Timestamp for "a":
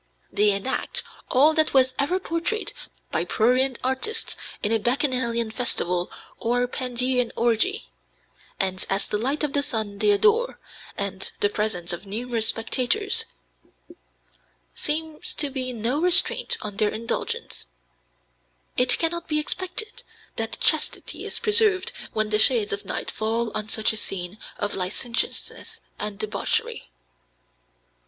4.71-4.79, 23.93-23.97